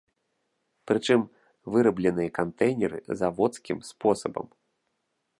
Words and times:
Прычым, 0.91 1.21
вырабленыя 1.75 2.29
кантэйнеры 2.39 2.99
заводскім 3.21 3.77
спосабам. 3.91 4.47